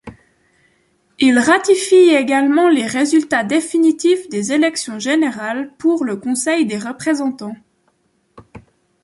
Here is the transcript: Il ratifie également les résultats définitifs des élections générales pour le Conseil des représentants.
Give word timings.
Il 1.19 1.37
ratifie 1.37 2.09
également 2.15 2.69
les 2.69 2.87
résultats 2.87 3.43
définitifs 3.43 4.27
des 4.29 4.51
élections 4.51 4.97
générales 4.97 5.75
pour 5.77 6.03
le 6.05 6.15
Conseil 6.15 6.65
des 6.65 6.79
représentants. 6.79 7.55